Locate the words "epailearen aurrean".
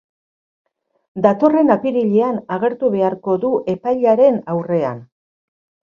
3.75-5.09